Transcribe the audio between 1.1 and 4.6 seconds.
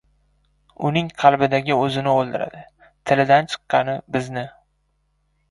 qalbidagi o‘zini o‘ldiradi, tilidan chiqqani― bizni.